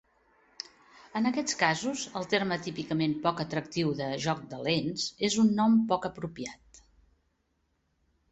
[1.19, 5.75] En aquests casos, el terme típicament poc atractiu de "joc de lents" és un nom
[5.93, 6.81] poc apropiat.